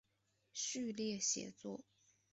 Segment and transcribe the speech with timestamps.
[0.51, 1.85] 序列写作。